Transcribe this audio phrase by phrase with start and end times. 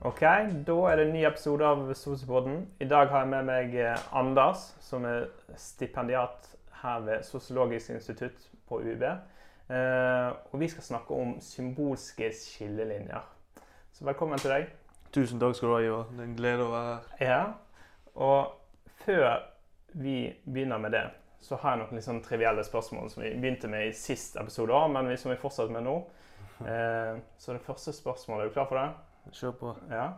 [0.00, 0.20] Ok,
[0.66, 2.62] da er det en ny episode av Sosiopodden.
[2.80, 5.26] I dag har jeg med meg eh, Anders, som er
[5.60, 6.46] stipendiat
[6.80, 9.02] her ved Sosiologisk institutt på UiB.
[9.04, 13.26] Eh, og vi skal snakke om symbolske skillelinjer.
[13.92, 14.70] Så velkommen til deg.
[15.12, 16.08] Tusen takk skal du ha, Ivar.
[16.14, 17.28] Det er en glede å være her.
[17.28, 17.42] Ja,
[18.16, 18.56] og
[19.04, 19.44] før
[20.00, 21.04] vi begynner med det,
[21.44, 24.80] så har jeg noen litt sånn trivielle spørsmål som vi begynte med i sist episode,
[24.96, 25.98] men vi- som vi fortsetter med nå.
[26.60, 28.90] Eh, så det første spørsmålet, er du klar for det?
[29.32, 29.76] Kjør på.
[29.90, 30.08] Ja.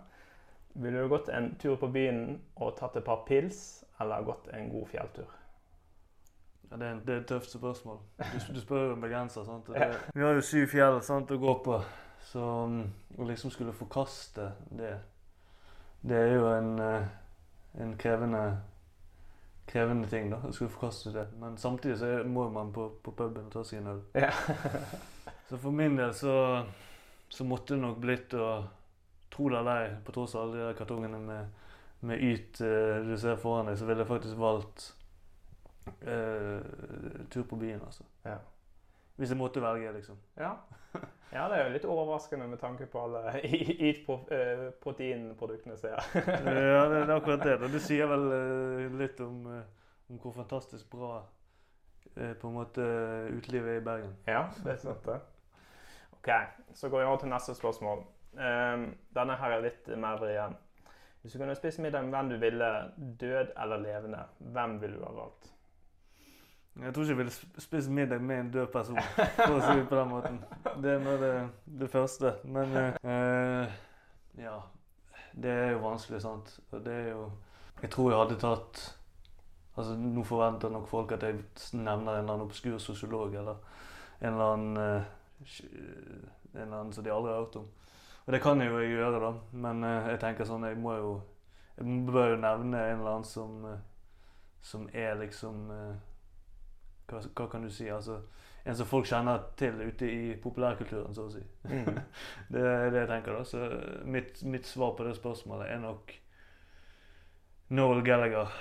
[0.75, 4.71] Ville du gått en tur på byen og tatt et par pils, eller gått en
[4.73, 5.29] god fjelltur?
[6.71, 7.99] Ja, det, er, det er et tøft spørsmål.
[8.19, 9.45] Du, du spør jo en begrenser.
[9.45, 9.67] sant?
[9.69, 9.91] Det, Ja.
[10.15, 11.77] Vi har jo syv fjell sant, å gå på,
[12.33, 12.79] så um,
[13.19, 14.95] å liksom skulle forkaste det
[16.03, 17.05] Det er jo en, eh,
[17.85, 18.41] en krevende,
[19.69, 20.41] krevende ting, da.
[20.49, 21.27] Å skulle forkaste det.
[21.39, 24.01] Men samtidig så er- må man på, på puben og ta seg en øl.
[24.15, 24.31] Ja.
[25.53, 26.65] Så for min del så,
[27.29, 28.65] så måtte det nok blitt å
[29.33, 31.63] Tro det eller ei, på tross av alle de kartongene med,
[32.09, 34.89] med yt uh, du ser foran deg, så ville jeg faktisk valgt
[36.05, 36.61] uh,
[37.33, 38.05] tur på byen, altså.
[38.27, 38.39] Ja.
[39.17, 40.21] Hvis jeg måtte velge, liksom.
[40.41, 40.57] ja.
[41.33, 43.41] Ja, det er jo litt overraskende med tanke på alle
[43.89, 46.03] Yt-proteinproduktene, ser jeg.
[46.45, 47.55] ja, det, er akkurat det.
[47.57, 49.63] og Det sier vel eh, litt om, eh,
[50.13, 51.23] om hvor fantastisk bra
[52.19, 52.83] eh, på en måte
[53.33, 54.13] utelivet i Bergen.
[54.29, 55.17] Ja, det er sant det.
[56.19, 56.29] Ok,
[56.77, 58.05] så går vi over til neste spørsmål.
[58.41, 60.57] Ehm, denne her er litt mer vrien.
[61.23, 62.71] Hvis du kunne spise middag med hvem du ville,
[63.21, 65.53] død eller levende, hvem ville du ha valgt?
[66.83, 68.99] Jeg tror ikke jeg ville spise middag med en død person,
[69.37, 70.39] for å si det på den måten.
[70.83, 71.33] Det er det,
[71.81, 72.33] det første.
[72.45, 73.75] Men eh,
[74.41, 74.57] ja.
[75.33, 76.59] Det er jo vanskelig, sant.
[76.71, 77.31] Og det er jo
[77.83, 78.83] Jeg tror jeg hadde tatt
[79.73, 81.39] Altså, nå forventer nok folk at jeg
[81.73, 83.63] nevner en eller annen obskur sosiolog eller
[84.21, 85.07] en eller annen eh,
[86.53, 87.71] En eller annen som de aldri har hørt om.
[88.27, 89.33] Og det kan jeg jo jeg gjøre, da.
[89.53, 91.11] Men eh, jeg tenker sånn Jeg må jo
[91.79, 93.81] Jeg bør jo nevne en eller annen som eh,
[94.63, 95.95] Som er liksom eh,
[97.11, 97.89] hva, hva kan du si?
[97.93, 98.21] Altså,
[98.65, 101.43] en som folk kjenner til ute i populærkulturen, så å si.
[101.69, 101.99] Mm.
[102.55, 103.37] Det er det jeg tenker.
[103.37, 103.45] da.
[103.45, 103.67] Så
[104.09, 106.15] mitt, mitt svar på det spørsmålet er nok
[107.75, 108.55] Noel Gallagher.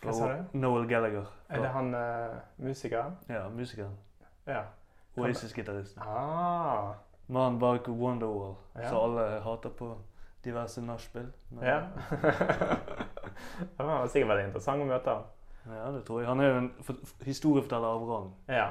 [0.00, 0.56] Hva sa du?
[0.62, 1.28] Noel Gallagher.
[1.50, 3.18] Er det han uh, musikeren?
[3.28, 3.98] Ja, musikeren.
[4.46, 4.62] Ja.
[5.18, 6.02] Oasis-gitaristen.
[6.06, 6.94] Ah,
[7.30, 8.88] Mannen bak Wonderwall, Ja.
[8.88, 9.92] som alle hater på
[10.44, 11.28] diverse nachspiel.
[11.62, 11.80] Ja.
[13.76, 15.26] det var sikkert veldig interessant å møte ham.
[15.70, 16.28] ja, det tror jeg.
[16.30, 16.70] Han er jo en
[17.26, 18.30] historieforteller av rang.
[18.48, 18.70] Ja.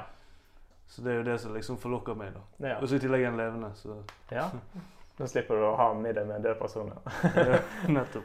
[0.90, 2.34] Så det er jo det som liksom forlokker meg.
[2.34, 2.42] da.
[2.68, 2.80] ja.
[2.82, 4.00] Og så i tillegg er han levende, så
[4.34, 4.48] ja.
[5.20, 6.90] Nå slipper du å ha middag med en død person.
[7.36, 7.60] ja.
[7.88, 8.24] nettopp.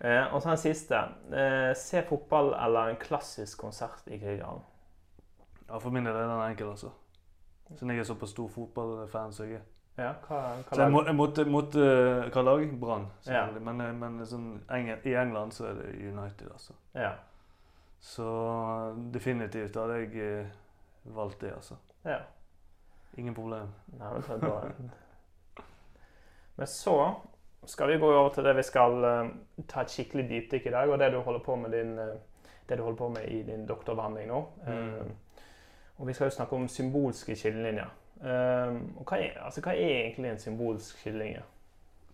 [0.00, 1.00] Eh, og så den siste.
[1.32, 4.64] Eh, se fotball eller en klassisk konsert i Grieghallen?
[5.68, 6.90] Ja, For min del er den enkel, altså.
[7.70, 9.64] Siden jeg er såpass stor fotballfan som jeg er.
[9.96, 11.84] Ja, hva, hva Så jeg, må, måtte, måtte
[12.34, 12.64] Hva lag?
[12.80, 13.06] Brann.
[13.30, 13.44] Ja.
[13.62, 16.74] Men, eh, men sånn, Engel, i England så er det United, altså.
[16.98, 17.12] Ja.
[18.04, 18.26] Så
[19.14, 20.56] definitivt hadde jeg eh,
[21.14, 21.78] valgt det, altså.
[22.04, 22.18] ja.
[23.16, 23.70] Ingen problem.
[23.94, 25.64] Nei, så er det bra.
[26.58, 26.96] men så
[27.70, 29.28] skal vi gå over til det vi skal uh,
[29.70, 32.16] ta et skikkelig dypdykk i dag, og det du holder på med, din, uh,
[32.68, 34.40] det du holder på med i din doktorbehandling nå.
[34.66, 34.72] Mm.
[34.72, 35.14] Eh,
[35.98, 37.90] og vi skal jo snakke om symbolske skillelinjer.
[38.24, 41.42] Um, og hva er, altså, hva er egentlig en symbolsk skillelinje?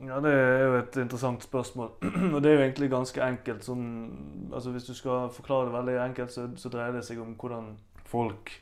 [0.01, 1.91] Ja, det er jo et interessant spørsmål.
[2.35, 3.65] Og det er jo egentlig ganske enkelt.
[3.65, 3.83] Sånn,
[4.49, 7.75] altså Hvis du skal forklare det veldig enkelt, så, så dreier det seg om hvordan
[8.09, 8.53] folk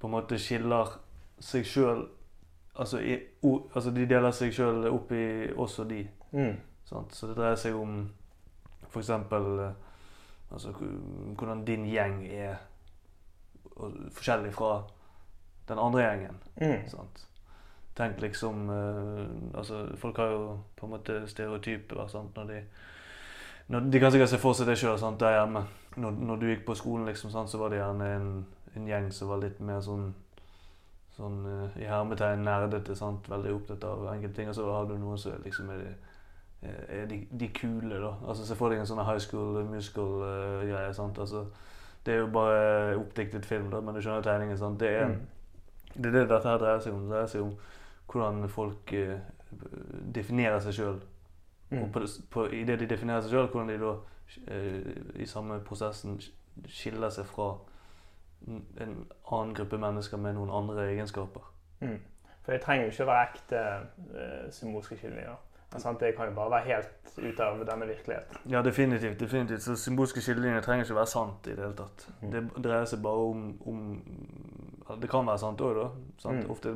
[0.00, 0.90] på en måte skiller
[1.38, 2.02] seg sjøl
[2.74, 3.00] altså,
[3.74, 6.02] altså de deler seg sjøl opp i oss og de.
[6.32, 6.56] Mm.
[6.84, 7.14] Sant?
[7.14, 8.00] Så det dreier seg om
[8.90, 9.10] f.eks.
[9.10, 10.72] Altså,
[11.38, 12.58] hvordan din gjeng er
[14.16, 14.82] forskjellig fra
[15.68, 16.36] den andre gjengen.
[16.60, 16.88] Mm.
[16.88, 17.26] Sant?
[17.96, 22.06] Tenk liksom uh, altså, Folk har jo på en måte stereotyper.
[22.08, 22.36] Sant?
[22.36, 22.60] Når de,
[23.66, 25.64] når, de kan sikkert se for seg det sjøl der hjemme.
[25.96, 28.46] Når, når du gikk på skolen, liksom, sant, så var det gjerne en,
[28.76, 30.14] en gjeng som var litt mer sånn
[31.16, 32.92] Sånn uh, i hermetegn nerdete.
[32.94, 33.24] sant?
[33.32, 34.50] Veldig opptatt av enkelte ting.
[34.52, 35.86] Og så har du noen som liksom er,
[36.60, 38.10] de, er de, de kule, da.
[38.28, 40.92] Altså Se for deg en sånn high school musical-greie.
[40.92, 41.16] sant?
[41.24, 41.46] Altså,
[42.06, 44.58] det er jo bare oppdiktet film, da, men du skjønner tegningen.
[44.58, 44.80] sant?
[44.80, 45.26] Det er, Mm.
[45.96, 47.00] det er det dette her dreier seg om.
[47.02, 47.56] Det dreier seg om
[48.12, 49.18] hvordan folk eh,
[50.14, 51.00] definerer seg sjøl.
[51.70, 51.92] Og Mm.
[51.92, 52.00] på,
[52.30, 53.94] på, i det de definerer seg sjøl, hvordan de da
[54.54, 56.20] eh, i samme prosessen
[56.68, 57.56] skiller seg fra
[58.80, 61.42] en annen gruppe mennesker med noen andre egenskaper.
[61.80, 61.98] Mm.
[62.42, 63.60] For det trenger jo ikke å være ekte
[64.14, 65.36] uh, symbolske skillelinjer.
[65.76, 68.38] Sant, Det kan jo bare være helt ut av denne virkeligheten.
[68.50, 69.20] Ja, definitivt.
[69.20, 69.62] definitivt.
[69.62, 72.06] Så Symbolske skillelinjer trenger ikke være sant i det hele tatt.
[72.22, 72.30] Mm.
[72.32, 75.88] Det dreier seg bare om, om Det kan være sant òg, da.
[76.22, 76.44] Sant?
[76.44, 76.50] Mm.
[76.50, 76.74] Ofte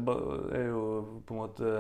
[0.59, 0.83] er jo
[1.27, 1.75] på en måte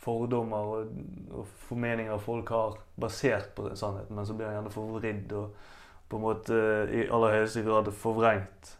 [0.00, 0.94] fordommer og,
[1.36, 5.58] og formeninger folk har basert på sannheten, men så blir den gjerne forvridd og
[6.10, 6.60] på en måte
[6.90, 8.72] i aller høyeste grad forvrengt.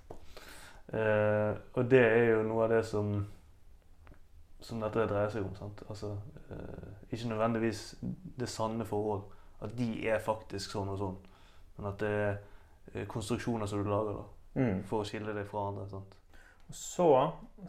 [0.90, 3.12] Eh, og det er jo noe av det som,
[4.70, 5.72] som dette dreier seg om.
[5.88, 6.14] Altså,
[6.50, 7.82] eh, ikke nødvendigvis
[8.40, 9.26] det sanne forhold,
[9.60, 11.18] at de er faktisk sånn og sånn,
[11.76, 12.38] men at det er
[12.94, 14.80] eh, konstruksjoner som du lager da, Mm.
[14.82, 15.84] for å skille deg fra andre.
[15.88, 16.16] sant?
[16.74, 17.06] Så,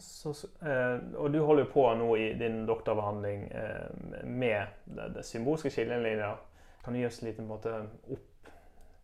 [0.02, 0.32] så
[0.66, 6.36] eh, Og du holder jo på nå i din doktorbehandling eh, med det, symbolske skillelinjer.
[6.84, 7.70] Kan du gi oss en måte,
[8.10, 8.50] opp,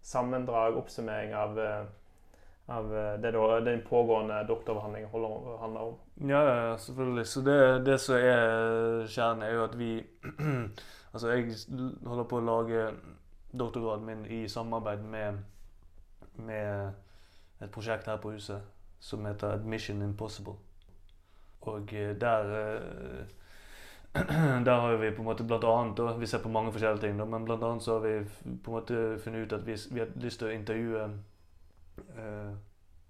[0.02, 1.58] sammendrag, oppsummering av,
[2.68, 5.94] av eh, det da, den pågående doktoravhandling holder, handler om?
[6.30, 7.26] Ja, ja, selvfølgelig.
[7.26, 9.92] Så det, det som er kjernen, er jo at vi
[11.12, 11.54] Altså, jeg
[12.04, 12.82] holder på å lage
[13.56, 15.38] doktorgraden min i samarbeid med,
[16.36, 16.92] med
[17.64, 18.60] et prosjekt her på huset
[19.00, 20.58] som heter Admission Impossible.
[21.60, 23.24] Og eh, der eh,
[24.68, 27.30] Der har vi på en måte blant annet, da, Vi ser på mange forskjellige ting,
[27.30, 30.08] men blant annet så har vi på en måte funnet ut at vi, vi har
[30.16, 31.08] lyst til å intervjue
[32.16, 32.52] eh,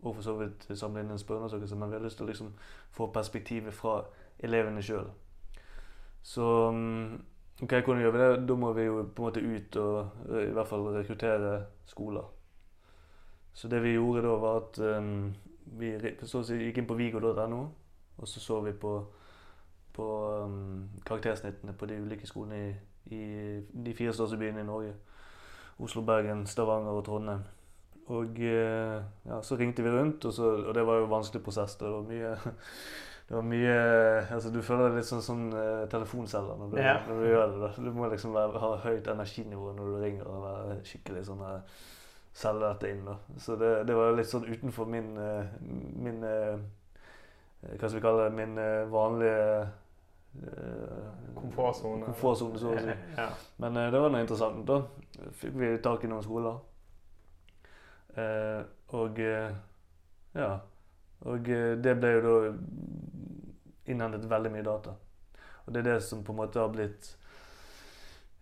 [0.02, 2.52] og for så vidt samle en spørreundersøkelse, men vi har lyst til å liksom
[2.94, 4.02] få perspektivet fra
[4.38, 5.08] elevene sjøl.
[6.23, 7.25] Så mm,
[7.62, 8.49] ok, hvordan gjør vi det?
[8.49, 9.99] Da må vi jo på en måte ut og
[10.31, 11.52] eh, i hvert fall rekruttere
[11.87, 12.31] skoler.
[13.52, 15.34] Så det vi gjorde da, var at um,
[15.79, 17.62] vi så gikk inn på vigo.no,
[18.19, 18.93] og så så vi på,
[19.93, 20.06] på
[20.44, 23.23] um, karaktersnittene på de ulike skolene i, i
[23.84, 24.94] de fire største byene i Norge.
[25.79, 27.43] Oslo, Bergen, Stavanger og Trondheim.
[28.08, 31.43] Og eh, ja, så ringte vi rundt, og, så, og det var jo en vanskelig
[31.44, 31.75] prosess.
[31.76, 32.31] Det var mye
[33.28, 33.75] det var mye
[34.32, 36.94] altså Du føler deg litt sånn som uh, telefonselger når, du- Ja.
[37.08, 37.70] når du gjør det.
[37.84, 41.58] Du må liksom være, ha høyt energinivå når du ringer og være skikkelig sånn uh,
[42.38, 43.05] selge dette inn.
[43.05, 43.19] da.
[43.43, 45.52] Så det, det var litt sånn utenfor min, eh,
[45.99, 46.56] min eh,
[47.75, 48.34] Hva skal vi kalle det?
[48.38, 49.69] Min eh, vanlige
[50.46, 52.05] eh, Komfortsone.
[52.06, 52.94] komfortsone, så å si.
[53.16, 53.28] Ja.
[53.62, 54.64] Men eh, det var noe interessant.
[54.69, 54.81] Da
[55.40, 56.60] fikk vi tak i noen skoler.
[58.19, 58.62] Eh,
[58.99, 59.53] og eh,
[60.35, 60.50] ja.
[61.20, 62.35] Og eh, det ble jo da
[63.88, 64.94] innhentet veldig mye data.
[65.67, 67.15] Og det er det som på en måte har blitt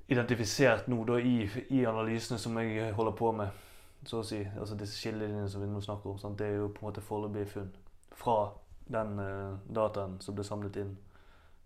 [0.08, 1.38] identifisert nå da i,
[1.74, 3.64] i analysene som jeg holder på med.
[4.06, 4.38] Så å si.
[4.58, 6.20] Altså disse skillelinjene som vi nå snakker om.
[6.22, 6.38] Sant?
[6.38, 7.72] Det er jo på en måte foreløpige funn
[8.16, 8.38] fra
[8.92, 10.96] den eh, dataen som ble samlet inn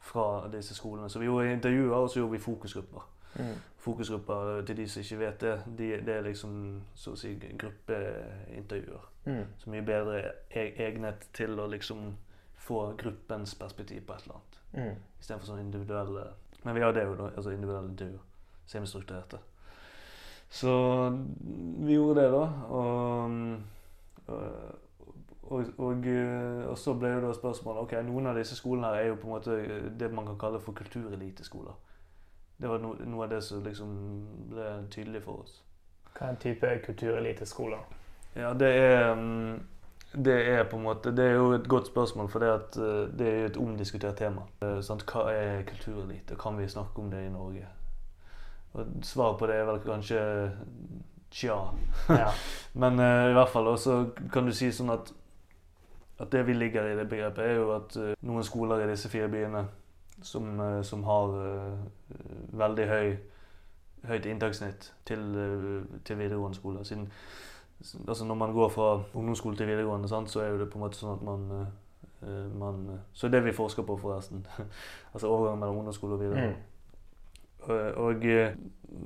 [0.01, 1.11] fra disse skolene.
[1.12, 3.55] Så vi gjorde intervjuer, og så gjorde vi fokusgrupper Mm.
[3.79, 9.06] fokusgrupper til de som ikke vet det, de, det er liksom så å si gruppeintervjuer.
[9.25, 9.44] Mm.
[9.59, 12.17] Så mye bedre e- egnet til å liksom
[12.61, 14.59] få gruppens perspektiv på et eller annet.
[14.73, 14.99] Mm.
[15.21, 16.27] Istedenfor sånn individuelle
[16.62, 17.31] Men vi har det jo, da.
[17.37, 18.21] Altså individuelle intervjuer.
[18.69, 19.38] Semistrukturerte.
[20.50, 20.73] Så
[21.81, 22.43] vi gjorde det, da.
[22.69, 23.31] Og,
[24.26, 24.43] og,
[25.43, 26.09] og, og,
[26.69, 29.31] og så ble jo da spørsmålet Ok, noen av disse skolene her er jo på
[29.31, 29.56] en måte
[29.99, 31.79] det man kan kalle for kultureliteskoler.
[32.61, 33.93] Det var no, noe av det som liksom
[34.51, 35.61] ble tydelig for oss.
[36.12, 37.85] Hva er en type kultureliteskoler?
[38.37, 39.61] Ja, det er mm,
[40.12, 43.19] Det er på en måte Det er jo et godt spørsmål, for det, at, eh,
[43.19, 44.43] det er et omdiskutert tema.
[44.62, 45.07] Eh, sant?
[45.07, 46.37] Hva er kulturelite?
[46.37, 47.67] Kan vi snakke om det i Norge?
[48.73, 50.21] Og Svaret på det er vel kanskje
[51.31, 51.57] tja.
[52.09, 52.31] Ja.
[52.83, 55.14] Men uh, i hvert fall også kan du si sånn at
[56.21, 59.09] at det vi ligger i det begrepet, er jo at uh, noen skoler i disse
[59.09, 59.62] fire byene
[60.23, 61.79] som, eh, som har eh,
[62.53, 63.17] veldig høy,
[64.05, 66.85] høyt inntakssnitt til, eh, til videregående skole.
[66.85, 67.12] Siden,
[68.09, 71.00] altså når man går fra ungdomsskole til videregående, sant, så er det på en måte
[71.00, 71.69] sånn at man,
[72.59, 74.47] man Så det vi forsker på, forresten.
[75.15, 76.57] altså overgangen mellom ungdomsskole og videregående.
[76.57, 76.67] Mm.
[77.61, 78.25] Og, og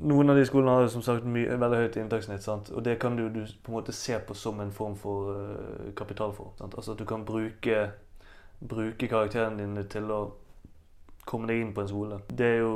[0.02, 2.42] noen av de skolene har som sagt mye, veldig høyt inntakssnitt.
[2.42, 2.70] Sant?
[2.70, 5.92] Og det kan du, du på en måte se på som en form for uh,
[5.96, 6.54] kapitalform.
[6.58, 6.74] Sant?
[6.74, 7.90] Altså at du kan bruke,
[8.60, 10.20] bruke karakterene dine til å
[11.26, 12.20] komme deg inn på en skole.
[12.28, 12.74] Det er jo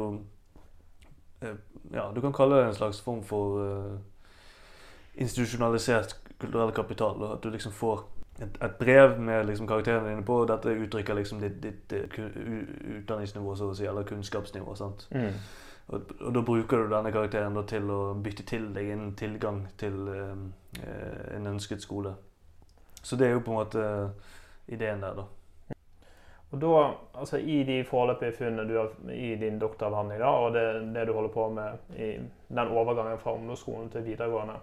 [1.43, 1.59] eh,
[1.93, 3.99] Ja, du kan kalle det en slags form for uh,
[5.17, 7.23] institusjonalisert kulturell kapital.
[7.33, 8.05] At du liksom får
[8.41, 12.21] et, et brev med liksom karakterene dine på, og dette uttrykker liksom ditt, ditt eh,
[12.99, 14.75] utdanningsnivå, så å si, eller kunnskapsnivå.
[14.79, 15.09] sant?
[15.11, 15.33] Mm.
[15.89, 19.97] Og, og da bruker du denne karakteren til å bytte til deg en tilgang til
[20.13, 22.15] eh, en ønsket skole.
[23.03, 23.85] Så det er jo på en måte
[24.69, 25.27] ideen der, da.
[26.51, 30.65] Og da, altså I de foreløpige funnene du har i din doktoravhandling, da, og det,
[30.95, 32.09] det du holder på med i
[32.49, 34.57] den overgangen fra ungdomsskolen til videregående,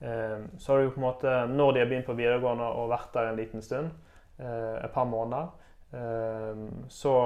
[0.00, 3.10] eh, så har du på en måte, når de har begynt på videregående og vært
[3.14, 3.90] der en liten stund,
[4.38, 5.50] eh, et par måneder,
[5.98, 7.16] eh, så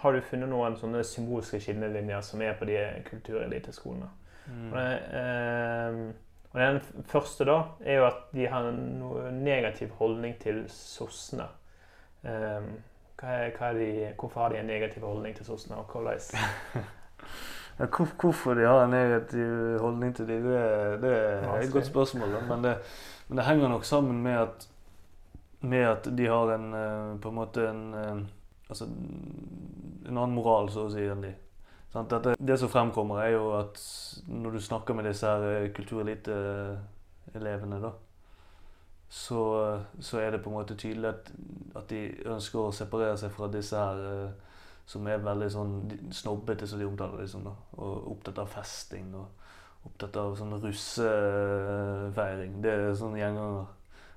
[0.00, 2.80] har du funnet noen sånne symbolske skillelinjer som er på de
[3.12, 4.08] kultureliteskolene.
[4.50, 5.98] Og, det, eh,
[6.50, 9.04] og den første da, er jo at de har en
[9.44, 11.44] negativ holdning til sossene.
[13.20, 15.76] Hvorfor har de en negativ holdning til sossene?
[15.76, 16.20] og hvordan...
[17.80, 21.86] Ja, hvor, hvorfor de har en negativ holdning til dem, det, det er et godt
[21.86, 22.28] spørsmål.
[22.48, 22.76] Men, det,
[23.28, 24.68] men det henger nok sammen med at,
[25.60, 28.16] med at de har en eh, på en måte en, eh,
[28.68, 28.84] altså,
[30.08, 31.34] en annen moral, så å si, enn de.
[31.94, 33.80] Det, det, som fremkommer, er jo at
[34.28, 37.90] når du snakker med disse her eh, kulturelite-elevene, da,
[39.10, 39.40] så,
[39.98, 41.32] så, er det på en måte tydelig at,
[41.74, 44.30] at, de ønsker å separere seg fra disse her
[44.90, 45.74] som er veldig sånn
[46.14, 47.52] snobbete, som de omtaler liksom, da,
[47.82, 49.26] Og opptatt av festing og
[49.88, 52.56] opptatt av sånn russefeiring.
[52.62, 53.68] Det er sånne gjenganger.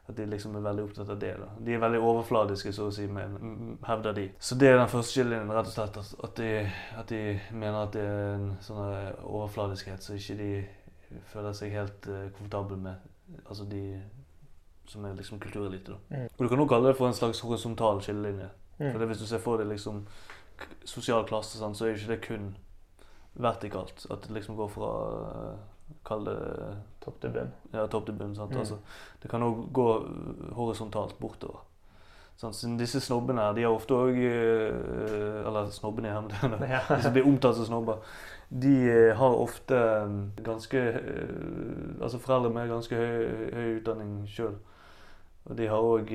[0.04, 1.32] At de liksom er veldig opptatt av det.
[1.40, 1.46] da.
[1.64, 4.26] De er veldig overfladiske, så å si, men, hevder de.
[4.36, 5.96] Så det er den første skillelinjen, rett og slett.
[6.28, 6.50] At de,
[7.00, 7.22] at de,
[7.54, 8.84] mener at det er en sånn
[9.24, 10.52] overfladiskhet så ikke de
[11.32, 12.96] føler seg helt uh, komfortable med.
[13.46, 13.84] Altså de
[14.86, 15.98] som er liksom kulturelite.
[16.10, 16.28] Mm.
[16.38, 18.50] Og Du kan også kalle det for en slags horisontal skillelinje.
[18.80, 18.92] Mm.
[18.92, 20.06] For det Hvis du ser for deg liksom
[20.86, 22.56] sosial klasse, sånn, så er ikke det kun
[23.34, 24.06] vertikalt.
[24.12, 24.92] At det liksom går fra
[26.08, 26.38] Kall det
[27.04, 27.52] Topp til bunn.
[27.74, 28.34] Ja, topp til bunn.
[28.38, 28.58] Mm.
[28.58, 28.78] Altså,
[29.22, 29.88] det kan òg gå
[30.56, 31.66] horisontalt bortover.
[32.40, 36.80] Sånn, disse snobbene her, de har ofte òg eh, Eller snobbene i hermetegn, ja.
[36.90, 38.00] de som blir omtalt som snobber.
[38.50, 39.78] De eh, har ofte
[40.46, 41.36] ganske eh,
[42.00, 44.56] Altså foreldre med ganske høy, høy utdanning sjøl.
[45.44, 46.14] Og de har òg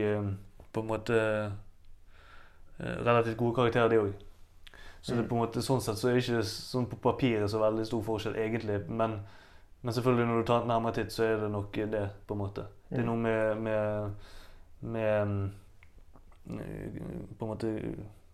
[0.72, 1.18] på en måte
[2.78, 4.16] relativt gode karakterer, de òg.
[5.00, 5.28] Så det mm.
[5.28, 8.02] på en måte, sånn sett så er det ikke sånn på papiret så veldig stor
[8.06, 8.80] forskjell, egentlig.
[8.88, 9.20] Men,
[9.80, 12.42] men, selvfølgelig når du tar en nærmere titt, så er det nok det, på en
[12.42, 12.66] måte.
[12.88, 13.10] Det er mm.
[13.10, 14.28] noe med, med,
[14.96, 15.34] med
[16.44, 17.72] mm, På en måte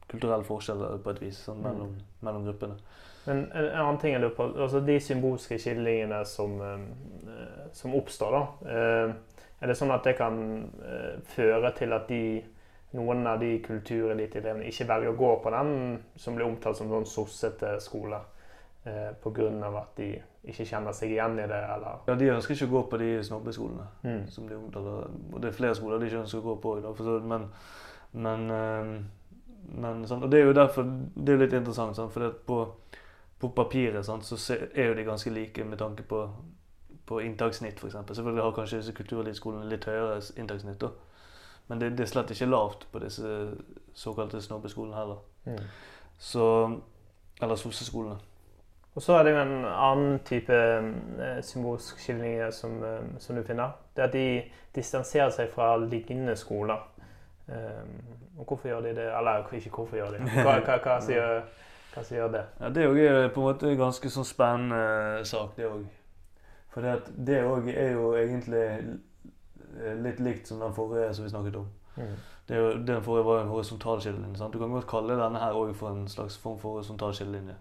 [0.09, 2.09] kulturelle forskjeller på et vis sånn, mellom, mm.
[2.25, 2.81] mellom, gruppene.
[3.25, 6.59] Men en, en, annen ting jeg lurer på, altså De symbolske skillingene som,
[7.77, 9.15] som oppstår, da.
[9.65, 10.37] Er det sånn at det kan
[10.85, 12.25] uh, føre til at de
[12.95, 15.73] noen av de kultureliteelevene ikke velger å gå på den
[16.21, 18.21] som blir omtalt som sånn sossete skole.
[18.85, 19.49] Eh, Pga.
[19.81, 20.11] at de
[20.45, 23.23] ikke kjenner seg igjen i det, eller Ja, de ønsker ikke å gå på de
[23.25, 23.87] snobbeskolene.
[24.03, 24.27] Mm.
[24.29, 25.09] som de omtaler.
[25.33, 27.25] Og det er flere skoler de ikke ønsker å gå på i dag.
[27.25, 27.49] Men,
[28.13, 29.01] men, eh,
[29.73, 32.75] men sånn, Og det er jo derfor det er litt interessant, Sånn, for på,
[33.41, 34.37] på, papiret sånn, så
[34.75, 36.29] er jo de ganske like med tanke på,
[37.07, 37.97] på inntakssnitt, f.eks.
[38.17, 40.81] Selvfølgelig har kanskje disse kulturlivsskolene litt høyere inntakssnitt.
[40.81, 40.89] da.
[41.67, 43.31] Men det, det, er slett ikke lavt på disse
[43.97, 45.21] såkalte snobbeskolene heller.
[45.45, 45.59] Mm.
[46.19, 46.47] Så
[47.43, 48.17] Eller sosseskolene.
[48.95, 53.43] Og så er det jo en annen type eh, symbolsk skilling som, eh, som, du
[53.43, 53.73] finner.
[53.97, 54.43] Det er at de
[54.75, 56.79] distanserer seg fra lignende skoler.
[57.47, 57.99] Um,
[58.39, 59.09] og hvorfor gjør de det?
[59.19, 60.31] Eller ikke hvorfor gjør de det.
[60.47, 61.43] Hva, hva, hva, sier,
[61.95, 62.45] hva sier det?
[62.61, 65.83] Ja, Det er jo på en måte en ganske sånn spennende sak, det òg.
[66.75, 66.83] For
[67.27, 68.65] det òg er jo egentlig
[70.03, 71.69] litt likt som den forrige som vi snakket om.
[71.97, 72.17] Mm.
[72.49, 74.39] Det jo, den forrige var en horisontal skillelinje.
[74.39, 74.53] Sant?
[74.53, 77.55] Du kan godt kalle denne her òg for en slags form for horisontal skillelinje.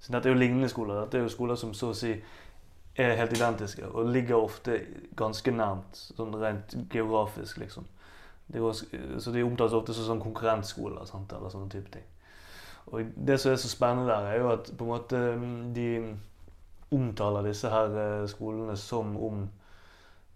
[0.00, 1.00] Så dette er jo lignende skoler.
[1.00, 2.12] Dette er jo skoler som så å si
[2.96, 4.80] er helt identiske og ligger ofte
[5.16, 7.86] ganske nærmt, sånn rent geografisk, liksom.
[8.52, 8.86] De også,
[9.18, 11.32] så de omtales ofte som sånn konkurrentskoler sant?
[11.32, 12.04] eller sånne type ting.
[12.86, 15.22] Og Det som er så spennende der, er jo at på en måte
[15.74, 15.88] de
[16.94, 19.46] omtaler disse her eh, skolene som om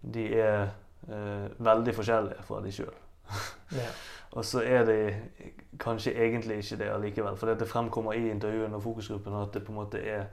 [0.01, 0.71] de er
[1.07, 2.97] eh, veldig forskjellige fra de sjøl.
[3.77, 3.93] yeah.
[4.31, 4.97] Og så er de
[5.79, 7.35] kanskje egentlig ikke det allikevel.
[7.35, 10.23] For det fremkommer i intervjuene og fokusgruppen at det på en måte er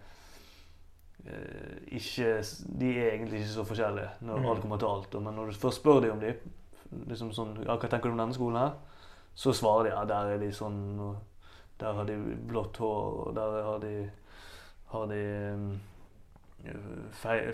[1.27, 2.45] eh, ikke,
[2.81, 4.47] De er egentlig ikke så forskjellige når mm.
[4.47, 5.23] alt kommer til alt.
[5.23, 6.35] Men når du først spør dem om de,
[7.11, 8.79] liksom sånn, ja, hva tenker du om denne skolen her,
[9.35, 11.25] så svarer de ja, der er de sånn og
[11.79, 12.15] Der har de
[12.51, 14.11] blått hår, og der har de,
[14.91, 15.19] har de
[15.55, 15.67] um,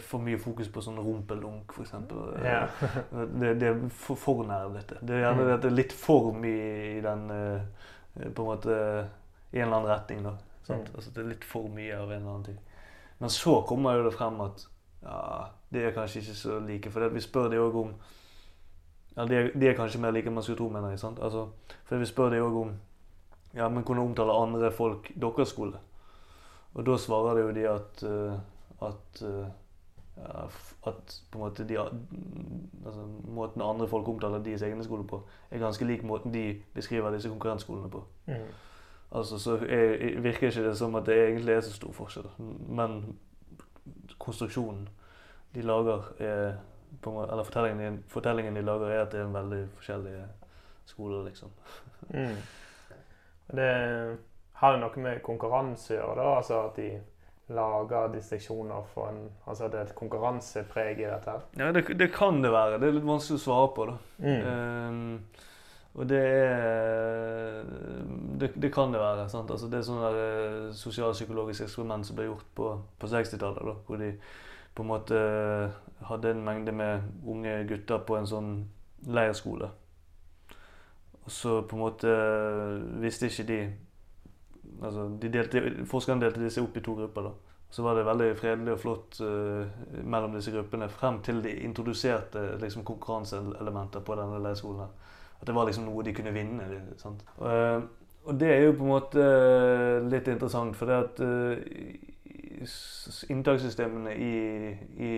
[0.00, 1.92] for mye fokus på sånn rumpelunk, f.eks.
[2.42, 2.62] Ja.
[3.40, 4.98] det, det er for, for nerdete.
[5.02, 5.68] Det er gjerne mm.
[5.74, 7.90] litt for mye i den eh,
[8.34, 8.78] På en måte
[9.52, 10.22] i en eller annen retning.
[10.24, 10.36] da.
[10.68, 10.86] Mm.
[10.94, 12.58] Altså, det er litt for mye av en eller annen ting.
[13.20, 14.66] Men så kommer det frem at
[15.04, 15.20] ja,
[15.68, 16.90] de er kanskje ikke så like.
[16.90, 17.94] For vi spør de òg om
[19.14, 21.02] ja, de er, de er, kanskje mer like enn man skulle tro, mener jeg.
[21.04, 21.20] sant?
[21.22, 21.46] Altså,
[21.86, 22.72] for vi spør de òg om
[23.54, 25.78] ja, men kunne omtale andre folk deres skole?
[26.74, 28.40] Og da svarer de jo de at uh,
[28.86, 35.62] at, uh, at måte de, altså, måten andre folk omtaler deres egne skoler på, er
[35.62, 38.04] ganske lik måten de beskriver disse konkurrentskolene på.
[38.26, 38.46] Mm.
[39.14, 42.30] Altså, så er, virker ikke det som at det egentlig er så stor forskjell.
[42.68, 43.16] Men
[44.18, 44.88] konstruksjonen
[45.54, 46.56] de lager, er,
[47.06, 50.24] eller fortellingen, fortellingen, de lager, er at det er en veldig forskjellige
[50.84, 51.50] skoler, liksom.
[52.10, 52.36] Mm.
[53.56, 53.68] Det,
[54.52, 56.36] har det noe med konkurranse å gjøre, da?
[56.40, 56.88] Altså at de
[57.48, 61.34] lager distriksjoner for en Altså det er et konkurransepreg i dette?
[61.58, 62.78] Ja, det, det, kan det være.
[62.80, 63.86] Det er litt vanskelig å svare på.
[63.90, 63.96] da.
[64.24, 64.46] Mm.
[64.48, 65.26] Um,
[65.94, 67.64] Og det er
[68.40, 69.28] Det, det kan det være.
[69.28, 69.50] sant?
[69.50, 73.84] Altså Det er sånn eh, sosialpsykologisk eksperiment som ble gjort på, på 60-tallet.
[73.86, 74.10] Hvor de
[74.74, 75.18] på en måte
[76.08, 78.48] hadde en mengde med unge gutter på en sånn
[79.06, 79.68] leirskole.
[81.24, 82.10] Og så på en måte
[83.00, 83.58] visste ikke de
[84.82, 87.22] altså de delte, Forskerne delte disse opp i to grupper.
[87.22, 87.30] da.
[87.70, 89.66] Så var det veldig fredelig og flott uh,
[90.04, 94.92] mellom disse gruppene frem til de introduserte liksom, konkurranseelementer på denne leirskolen.
[95.40, 96.68] At det var liksom noe de kunne vinne.
[96.96, 97.24] Sant?
[97.40, 97.82] Uh,
[98.24, 101.20] og det er jo på en måte uh, litt interessant, for det at
[103.28, 104.36] inntakssystemene i,
[105.02, 105.12] i,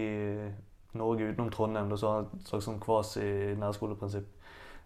[0.96, 4.30] Norge utenom Trondheim da, så et slags sånn kvasi-nærskoleprinsipp.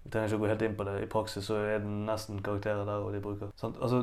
[0.03, 0.95] Vi trenger ikke å gå helt inn på det.
[1.05, 3.49] I praksis så er det nesten karakterer der og de bruker.
[3.61, 3.77] Sant?
[3.85, 3.99] Altså,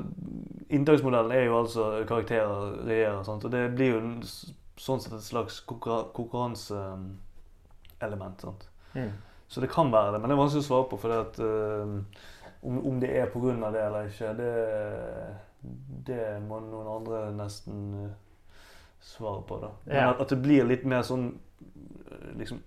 [0.70, 3.24] Inntaksmodellen er jo altså karakterer regjerer.
[3.26, 3.46] Sant?
[3.48, 4.00] Og det blir jo
[4.78, 8.38] sånn sett et slags konkurranseelement.
[8.46, 8.62] sant?
[8.94, 9.14] Mm.
[9.48, 10.98] Så det kan være det, men det er vanskelig å svare på.
[11.02, 11.44] For at, uh,
[12.62, 13.72] om, om, det er pga.
[13.72, 14.54] det eller ikke, det,
[16.10, 18.12] det, må noen andre nesten uh,
[19.00, 19.56] svare på.
[19.64, 19.70] da.
[19.86, 20.10] Men ja.
[20.12, 21.26] at, at, det blir litt mer sånn
[22.38, 22.60] liksom,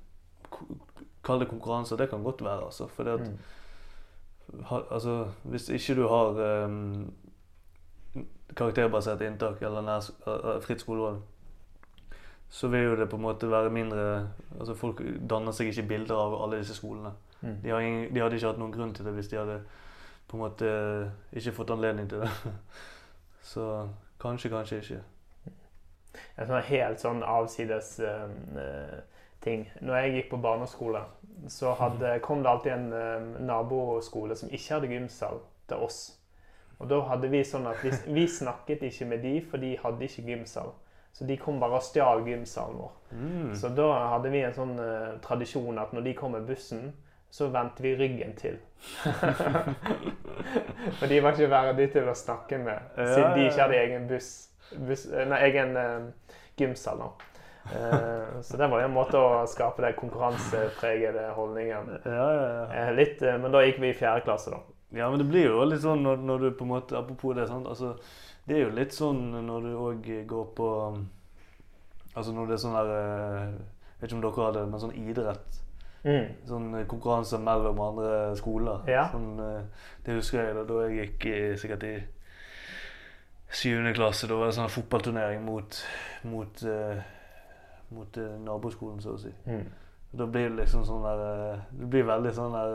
[1.25, 1.97] Kall det konkurranse.
[1.97, 2.65] Det kan godt være.
[2.65, 2.87] altså.
[2.87, 4.63] For at, mm.
[4.65, 7.13] ha, altså, hvis ikke du har um,
[8.57, 11.21] karakterbasert inntak eller nær, uh, fritt skolevalg,
[12.51, 16.17] så vil jo det på en måte være mindre altså Folk danner seg ikke bilder
[16.19, 17.13] av alle disse skolene.
[17.41, 17.61] Mm.
[17.63, 19.61] De, ingen, de, hadde ikke hatt noen grunn til det hvis de hadde
[20.29, 20.73] på en måte
[21.33, 22.31] ikke fått anledning til det.
[23.53, 23.89] så
[24.21, 25.01] kanskje, kanskje ikke.
[26.37, 28.27] En sånn helt sånn avsides uh,
[29.45, 29.65] ting.
[29.81, 31.03] Når jeg gikk på barneskole,
[31.49, 36.01] så hadde, kom det alltid en uh, naboskole som ikke hadde gymsal, til oss.
[36.81, 40.07] Og da hadde vi sånn at vi, vi snakket ikke med de, for de hadde
[40.07, 40.73] ikke gymsal.
[41.13, 42.93] Så de kom bare og stjal gymsalen vår.
[43.11, 43.55] Mm.
[43.59, 46.93] Så da hadde vi en sånn uh, tradisjon at når de kom med bussen,
[47.31, 48.57] så vendte vi ryggen til.
[50.99, 54.31] For de var ikke verdige til å snakke med, siden de ikke hadde egen buss,
[54.89, 57.05] buss nei, egen uh, gymsal.
[57.05, 57.30] da.
[57.69, 61.93] Uh, så det var jo en måte å skape den konkurransepregede holdningen.
[62.03, 62.65] Ja, ja, ja.
[62.73, 64.63] Uh, litt, uh, men da gikk vi i fjerde klasse, da.
[64.97, 67.45] Ja, men det blir jo litt sånn når, når, du på en måte Apropos det,
[67.47, 67.69] sant?
[67.71, 67.93] Altså,
[68.49, 70.71] det er jo litt sånn når du òg går på
[72.17, 74.97] Altså når det er sånn der Jeg vet ikke om dere har det, men sånn
[74.99, 75.61] idrett.
[76.03, 76.27] Mm.
[76.49, 78.83] Sånn konkurranse mellom andre skoler.
[78.91, 79.05] Ja.
[79.13, 79.37] Sånn,
[80.03, 81.95] det husker jeg da, da jeg gikk i, sikkert i
[83.53, 84.27] syvende klasse.
[84.27, 85.83] Da var det sånn fotballturnering mot,
[86.33, 86.65] mot
[87.95, 89.33] mot uh, naboskolen, så å si.
[89.47, 89.65] Mm.
[90.21, 92.73] Da blir det liksom sånn der uh, Det blir veldig sånn der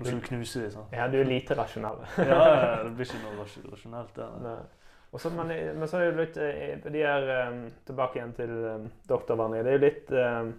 [0.00, 0.70] Nå skal du knuse dem.
[0.72, 0.86] Sånn.
[0.96, 1.98] Ja, du er lite rasjonell.
[2.16, 4.62] ja, ja, det blir ikke noe rasjonelt der.
[5.10, 8.52] Og så, men, men, så er det jo litt De er um, tilbake igjen til
[8.70, 8.84] um.
[9.10, 10.52] Det er jo litt um,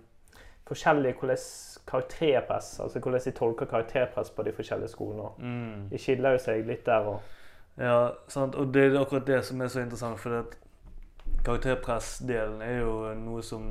[0.67, 1.45] forskjellig hvordan
[1.87, 5.29] karakterpress Altså hvordan de tolker karakterpress på de forskjellige skolene.
[5.37, 5.87] Mm.
[5.91, 7.37] De skiller jo seg litt der òg.
[7.79, 8.55] Ja, sant.
[8.55, 10.19] Og det er akkurat det som er så interessant.
[10.19, 10.59] For det
[11.45, 13.63] karakterpress-delen er jo noe som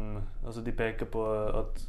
[0.44, 1.24] Altså, de peker på
[1.58, 1.86] at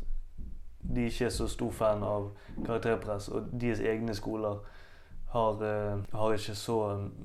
[0.81, 2.31] de ikke er så stor fan av
[2.65, 4.63] karakterpress, og deres egne skoler
[5.31, 6.77] har, uh, har ikke så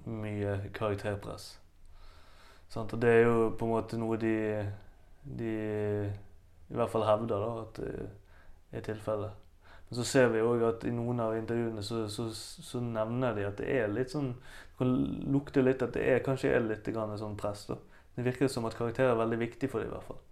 [0.04, 1.56] mye karakterpress.
[2.68, 2.92] Sant?
[2.92, 4.36] Og det er jo på en måte noe de,
[5.24, 5.56] de
[6.68, 9.42] i hvert fall hevder da, at det er tilfellet.
[9.88, 13.44] Men så ser vi òg at i noen av intervjuene så, så, så, nevner de
[13.46, 14.96] at det er litt sånn Det kan
[15.32, 17.66] lukte litt at det er, kanskje er litt sånn press.
[17.70, 17.78] da.
[18.16, 20.22] Det virker som at karakterer er veldig viktig for dem, i hvert fall.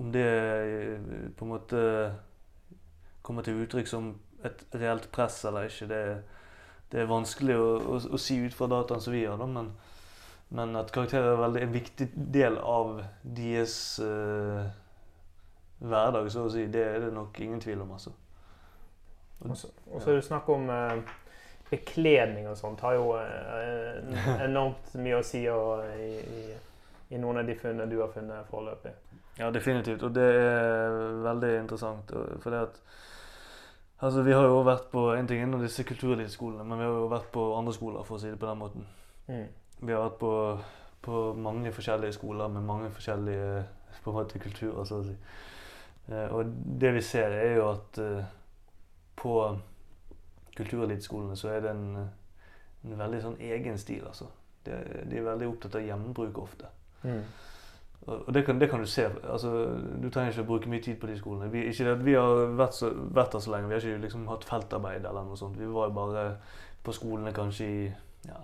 [0.00, 1.80] Om det eh, på en måte
[3.22, 4.12] kommer til uttrykk som
[4.44, 6.02] et reelt press eller ikke, det,
[6.92, 9.40] det er vanskelig å, å, å, si ut fra dataen som vi har.
[9.40, 9.72] Da, men,
[10.56, 14.64] men, at karakterer er veldig, en viktig del av deres uh,
[15.80, 17.92] hverdag, så å si, det er det nok ingen tvil om.
[17.96, 18.14] altså.
[19.40, 20.96] Og så er det snakk om uh,
[21.70, 22.82] bekledning og sånt.
[22.84, 26.42] har jo uh, enormt mye å si og, i, i
[27.10, 28.92] i noen av de funnene du har funnet foreløpig.
[29.38, 30.02] Ja, definitivt.
[30.06, 32.12] Og det er veldig interessant.
[32.42, 32.82] For det at
[34.00, 37.08] Altså, vi har jo vært på en ting innom disse kulturlivsskolene, men vi har jo
[37.12, 38.86] vært på andre skoler, for å si det på den måten.
[39.26, 39.42] Mm.
[39.82, 40.30] Vi har vært på,
[41.04, 43.58] på, mange forskjellige skoler med mange forskjellige
[44.04, 45.18] på en måte kulturer, så å si.
[46.08, 48.32] Eh, og det vi ser, er jo at eh,
[49.20, 49.36] på
[50.56, 51.86] kultureliteskolene så er det en,
[52.88, 54.32] en veldig sånn egen stil, altså.
[54.64, 56.72] De, de er veldig opptatt av hjemmebruk ofte.
[57.02, 57.22] Mm.
[58.10, 59.04] Og det kan, det kan, du se.
[59.28, 59.50] Altså,
[60.02, 61.50] du trenger ikke å bruke mye tid på de skolene.
[61.52, 63.68] Vi, ikke det, vi har vært, så, vært, der så lenge.
[63.68, 65.58] Vi har ikke liksom, hatt feltarbeid eller noe sånt.
[65.60, 66.24] Vi var jo bare
[66.82, 67.82] på skolene kanskje i
[68.26, 68.40] ja,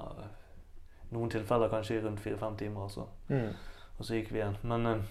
[1.16, 2.88] noen tilfeller kanskje i rundt fire-fem timer.
[2.88, 3.06] Altså.
[3.32, 3.54] Mm.
[3.96, 4.58] Og så gikk vi igjen.
[4.68, 5.06] Men uh,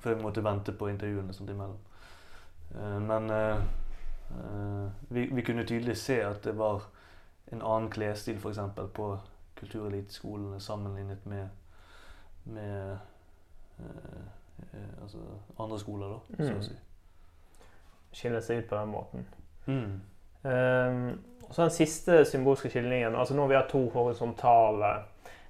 [0.00, 1.82] før vi måtte vente på intervjuene sånt imellom.
[2.72, 3.66] Uh, men uh,
[4.30, 6.82] Eh, vi, vi kunne tydelig se at det var
[7.52, 8.58] en annen klesstil f.eks.
[8.94, 9.18] på
[9.56, 11.48] kultureliteskolene sammenlignet med,
[12.46, 12.98] med
[13.78, 14.20] eh,
[14.74, 15.18] eh, altså
[15.58, 16.58] andre skoler, da, så Mm.
[16.58, 16.76] å si.
[18.16, 19.26] Skiller seg ut på den måten.
[19.66, 20.00] Mm.
[20.46, 23.14] Um, og så den siste symbolske skillelinjen.
[23.14, 24.92] altså Nå har vi har to horisontale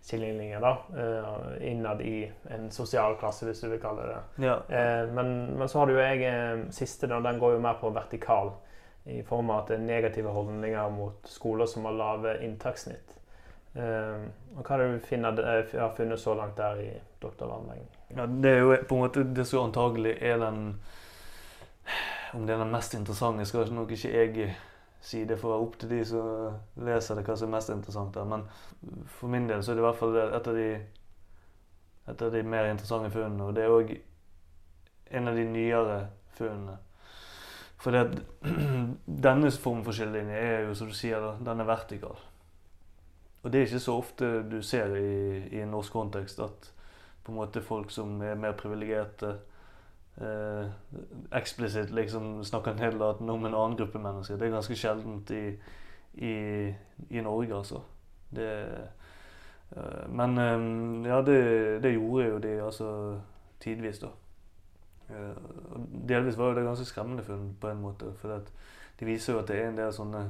[0.07, 4.47] skillelinjer da, uh, innad i en sosial klasse, hvis du vil kalle det det.
[4.47, 4.57] Ja.
[4.71, 7.91] Uh, men, men så har du jo jeg siste, da, den går jo mer på
[7.95, 8.53] vertikal.
[9.07, 13.13] I form av at det er negative holdninger mot skoler som har lave inntakssnitt.
[13.77, 17.89] Eh, og hva er det du finner, eh, har funnet så langt der i doktoravhandlingen?
[18.17, 20.81] ja, det er jo på en måte det som antagelig er den
[22.35, 24.57] Om det er den mest interessante, skal nok ikke jeg
[25.01, 25.25] si.
[25.25, 28.25] Det får være opp til de som leser det, hva som er mest interessant der.
[28.25, 28.43] Men
[29.07, 30.67] for min del så er det i hvert fall et av de,
[32.11, 33.47] et av de mer interessante funnene.
[33.47, 33.95] Og det er òg
[35.11, 36.01] en av de nyere
[36.37, 36.77] funnene.
[37.79, 38.25] For det
[39.29, 42.19] denne formen for skillelinje er jo, som du sier, den er vertikal.
[43.43, 46.73] Og det er ikke så ofte du ser i, i en norsk kontekst at
[47.25, 49.33] på en måte folk som er mer privilegerte,
[50.23, 50.69] eh,
[51.35, 54.39] eksplisitt liksom snakker nedlatende om en annen gruppe mennesker.
[54.39, 55.45] Det er ganske sjeldent i,
[56.15, 56.35] i,
[57.11, 57.81] i Norge, altså.
[58.31, 58.51] Det,
[59.77, 61.41] eh, men eh, ja, det,
[61.83, 62.93] det gjorde jo de altså
[63.61, 64.15] tidvis, da.
[65.11, 65.43] Eh,
[66.09, 68.15] delvis var jo det ganske skremmende funn på en måte.
[68.21, 68.47] For det
[69.01, 70.23] de viser jo at det er en del sånne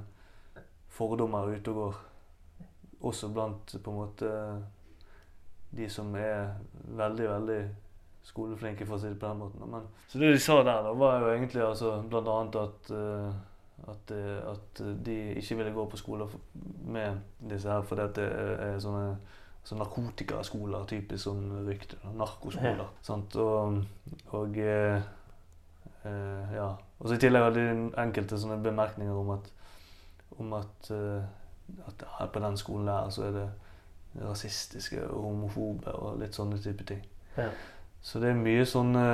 [0.91, 1.99] fordommer ute og går.
[3.01, 4.31] Også blant på en måte
[5.77, 6.55] de som er
[6.97, 7.61] veldig, veldig
[8.27, 9.67] skoleflinke, for å si det på den måten.
[9.71, 13.91] Men, så det de sa der, da, var jo egentlig altså blant annet at, eh,
[13.93, 16.39] at, eh, at de ikke ville gå på skoler
[16.87, 18.29] med disse her fordi at det
[18.71, 19.11] er sånne
[19.67, 21.99] så narkotikaskoler, typisk sånn rykte.
[22.15, 22.85] Narkoskoler.
[22.85, 22.87] Ja.
[23.03, 23.35] Sant?
[23.43, 23.81] Og,
[24.39, 25.01] og eh,
[26.55, 26.69] ja.
[27.01, 29.49] Og så I tillegg hadde de enkelte sånne bemerkninger om at,
[30.39, 30.91] om at,
[31.87, 33.49] at på den skolen der så er det
[34.23, 37.03] rasistiske og homofobe og litt sånne type ting.
[37.37, 37.49] Ja.
[38.01, 39.07] Så det er mye sånne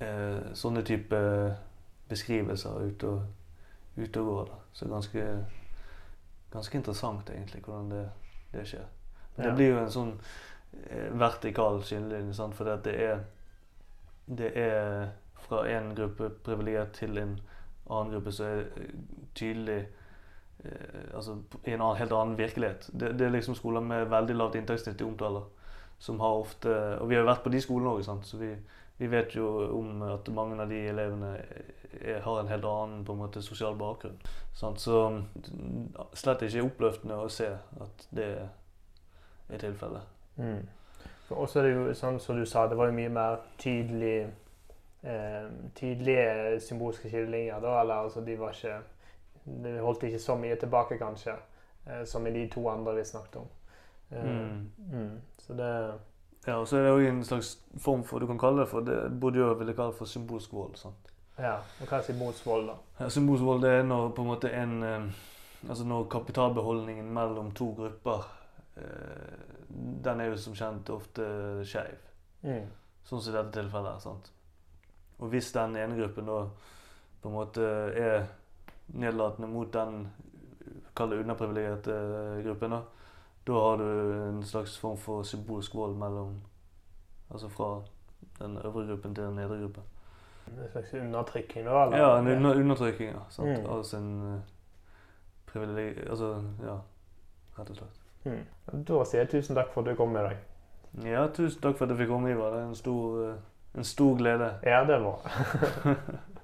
[0.00, 1.20] eh, sånne type
[2.08, 3.22] beskrivelser ute og,
[3.96, 4.44] ute og går.
[4.52, 4.60] da.
[4.72, 5.24] Så ganske,
[6.52, 8.04] ganske interessant egentlig hvordan det,
[8.52, 8.86] det skjer.
[9.36, 9.50] Men Ja.
[9.50, 10.12] Det blir jo en sånn
[10.90, 12.54] eh, vertikal skillelinje, sant?
[12.54, 13.20] for det er,
[14.26, 15.08] det er
[15.48, 17.38] fra en gruppe privilegert til en
[17.88, 18.88] annen gruppe så er det
[19.34, 19.97] tydelig eh,
[21.14, 22.90] altså i en helt annen virkelighet.
[22.92, 25.46] Det, det er liksom skoler med veldig lavt inntektsnitt de omtaler.
[25.98, 28.52] Som har ofte, og vi har jo vært på de skolene òg, så vi,
[28.98, 33.16] vi vet jo om at mange av de elevene er, har en helt annen på
[33.16, 34.18] en måte, sosial bakgrunn.
[34.54, 34.80] Sant?
[34.80, 40.06] Så mm, slett ikke oppløftende å se at det er tilfellet.
[40.36, 40.68] Mm.
[41.30, 44.28] Og også er det jo sånn som du sa, det var jo mye mer tydelig
[45.02, 47.60] eh, tydelige symbolske skillelinjer.
[47.60, 48.78] da, eller altså de var ikke
[49.62, 51.34] De holdt ikke så mye tilbake, kanskje,
[51.86, 53.48] eh, som i de to andre vi snakket om.
[54.10, 54.70] Eh, Mm.
[54.92, 55.20] mm.
[55.38, 55.94] Så det
[56.46, 58.80] Ja, og så er det òg en slags form for Du kan kalle det for
[58.80, 60.76] det burde jo ville kalle for symbolsk vold.
[60.76, 61.12] sant?
[61.38, 61.56] Ja.
[61.80, 62.74] Og hva er symbolsk vold, da?
[63.00, 65.02] Ja, Symbolsk vold det er når på en måte en eh,
[65.68, 68.24] Altså når kapitalbeholdningen mellom to grupper
[68.76, 69.44] eh,
[70.04, 71.24] Den er jo som kjent ofte
[71.64, 71.98] skeiv.
[72.42, 72.66] Mm.
[73.04, 74.02] Sånn som i dette tilfellet.
[74.02, 74.30] sant?
[75.18, 76.44] Og hvis den ene gruppen da
[77.22, 77.60] på en måte
[77.98, 78.26] er
[78.88, 80.06] nedlatende mot den
[80.96, 81.96] kall det underprivilegerte
[82.44, 82.80] gruppen, da,
[83.46, 83.88] da har du
[84.28, 86.38] en slags form for symbolsk vold mellom
[87.30, 87.82] Altså fra
[88.38, 89.82] den øvre gruppen til den nedre gruppen.
[90.46, 91.84] En slags undertrykking, da?
[91.84, 91.98] Eller?
[91.98, 93.10] Ja, en under, undertrykking.
[93.10, 93.48] Ja, sant?
[93.48, 93.76] Mm.
[93.76, 94.40] Altså en uh,
[95.46, 96.08] privileg...
[96.10, 96.76] Altså, ja.
[97.58, 98.00] Rett og slett.
[98.24, 98.84] Mm.
[98.88, 100.36] Da sier jeg tusen takk for at du kom i dag.
[101.04, 102.54] Ja, tusen takk for at jeg fikk komme, Ivar.
[102.54, 103.34] Det er en stor, eh,
[103.76, 104.50] en stor glede.
[104.64, 105.18] Ja, det var